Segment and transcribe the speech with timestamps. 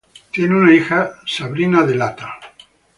[0.31, 2.39] Tienen una hija, Sabrina Delata.